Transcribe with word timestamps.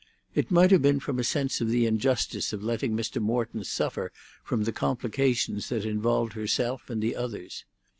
It 0.33 0.49
might 0.49 0.71
have 0.71 0.81
been 0.81 0.99
from 0.99 1.19
a 1.19 1.23
sense 1.23 1.61
of 1.61 1.69
the 1.69 1.85
injustice 1.85 2.53
of 2.53 2.63
letting 2.63 2.97
Mr. 2.97 3.21
Morton 3.21 3.63
suffer 3.63 4.11
from 4.43 4.63
the 4.63 4.71
complications 4.71 5.69
that 5.69 5.85
involved 5.85 6.33
herself 6.33 6.89
and 6.89 7.03
the 7.03 7.15
others. 7.15 7.65